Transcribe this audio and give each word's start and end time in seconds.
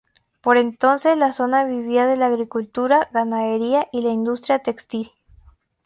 Por 0.41 0.57
entonces 0.57 1.15
la 1.15 1.31
zona 1.31 1.63
vivía 1.63 2.07
de 2.07 2.17
la 2.17 2.25
agricultura, 2.25 3.07
ganadería 3.13 3.87
y 3.91 4.01
la 4.01 4.09
industria 4.09 4.57
textil. 4.57 5.11